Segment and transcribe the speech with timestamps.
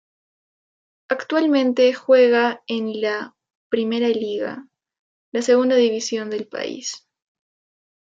[1.09, 3.35] Actualmente juega en la
[3.71, 4.67] I liga,
[5.31, 7.07] la segunda división del país.